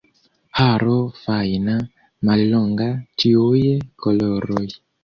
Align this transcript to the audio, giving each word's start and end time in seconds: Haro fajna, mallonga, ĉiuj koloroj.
Haro 0.59 0.95
fajna, 1.23 1.75
mallonga, 2.31 2.89
ĉiuj 3.23 3.65
koloroj. 4.07 4.69